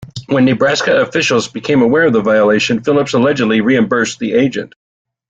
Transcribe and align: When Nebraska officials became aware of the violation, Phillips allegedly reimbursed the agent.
When 0.25 0.45
Nebraska 0.45 0.99
officials 1.01 1.47
became 1.47 1.83
aware 1.83 2.07
of 2.07 2.13
the 2.13 2.21
violation, 2.23 2.83
Phillips 2.83 3.13
allegedly 3.13 3.61
reimbursed 3.61 4.17
the 4.17 4.33
agent. 4.33 4.73